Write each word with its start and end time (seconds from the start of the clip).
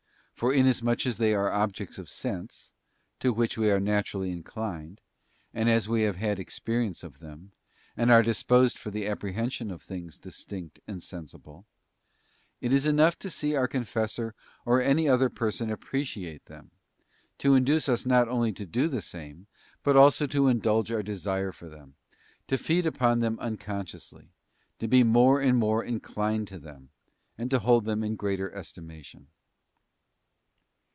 For 0.33 0.51
inasmuch 0.51 1.05
as 1.05 1.19
they 1.19 1.35
are 1.35 1.51
objects 1.51 1.99
of 1.99 2.09
sense, 2.09 2.71
to 3.19 3.31
which 3.31 3.59
we 3.59 3.69
are 3.69 3.79
naturally 3.79 4.31
inclined, 4.31 4.99
and 5.53 5.69
as 5.69 5.87
we 5.87 6.01
have 6.01 6.15
had 6.15 6.39
experience 6.39 7.03
of 7.03 7.19
them, 7.19 7.51
and 7.95 8.09
are 8.09 8.23
disposed 8.23 8.79
for 8.79 8.89
the 8.89 9.05
apprehension 9.05 9.69
of 9.69 9.83
things 9.83 10.17
distinct 10.17 10.79
and 10.87 11.03
sensible; 11.03 11.67
it 12.59 12.73
is 12.73 12.87
enough 12.87 13.19
to 13.19 13.29
see 13.29 13.53
our 13.53 13.67
confessor 13.67 14.33
or 14.65 14.81
any 14.81 15.07
other 15.07 15.29
person 15.29 15.69
appreciate 15.69 16.45
them, 16.45 16.71
to 17.37 17.53
induce 17.53 17.87
us 17.87 18.07
not 18.07 18.27
only 18.27 18.51
to 18.51 18.65
do 18.65 18.87
the 18.87 19.03
same, 19.03 19.45
but 19.83 19.95
also 19.95 20.25
to 20.25 20.47
indulge 20.47 20.91
our 20.91 21.03
desire 21.03 21.51
for 21.51 21.69
them, 21.69 21.93
to 22.47 22.57
feed 22.57 22.87
upon 22.87 23.19
them 23.19 23.37
un 23.41 23.57
consciously, 23.57 24.31
to 24.79 24.87
be 24.87 25.03
more 25.03 25.39
and 25.39 25.59
more 25.59 25.83
inclined 25.83 26.47
to 26.47 26.57
them, 26.57 26.89
and 27.37 27.51
to 27.51 27.59
hold 27.59 27.85
them 27.85 28.03
in 28.03 28.15
greater 28.15 28.51
estimation. 28.55 29.27